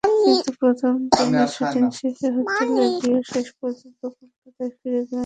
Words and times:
কিন্তু 0.23 0.49
প্রথম 0.61 0.93
দিনের 1.11 1.47
শুটিং 1.55 1.83
শেষে 1.99 2.27
হোটেলে 2.35 2.83
গিয়েও 2.99 3.21
শেষপর্যন্ত 3.31 4.01
কলকাতাতেই 4.15 4.71
ফিরে 4.77 5.01
গেলেন 5.01 5.07
তিনি। 5.07 5.19